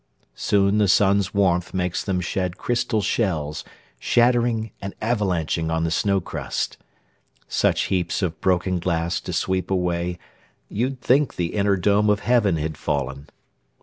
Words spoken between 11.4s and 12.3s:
inner dome of